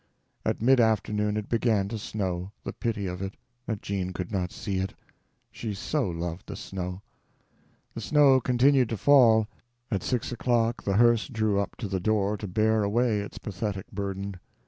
_At 0.49 0.63
mid 0.63 0.79
afternoon 0.79 1.37
it 1.37 1.47
began 1.47 1.87
to 1.89 1.99
snow. 1.99 2.51
The 2.63 2.73
pity 2.73 3.05
of 3.05 3.21
it—that 3.21 3.83
Jean 3.83 4.13
could 4.13 4.31
not 4.31 4.51
see 4.51 4.79
it! 4.79 4.95
She 5.51 5.75
so 5.75 6.09
loved 6.09 6.47
the 6.47 6.55
snow. 6.55 7.03
The 7.93 8.01
snow 8.01 8.39
continued 8.41 8.89
to 8.89 8.97
fall. 8.97 9.45
At 9.91 10.01
six 10.01 10.31
o'clock 10.31 10.81
the 10.81 10.97
hearse 10.97 11.27
drew 11.27 11.59
up 11.59 11.75
to 11.75 11.87
the 11.87 11.99
door 11.99 12.35
to 12.37 12.47
bear 12.47 12.81
away 12.81 13.19
its 13.19 13.37
pathetic 13.37 13.91
burden. 13.91 14.37